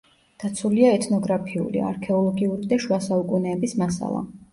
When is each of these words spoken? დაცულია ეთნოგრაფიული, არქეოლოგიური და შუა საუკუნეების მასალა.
დაცულია 0.43 0.93
ეთნოგრაფიული, 0.99 1.81
არქეოლოგიური 1.89 2.71
და 2.73 2.79
შუა 2.87 2.99
საუკუნეების 3.09 3.77
მასალა. 3.83 4.25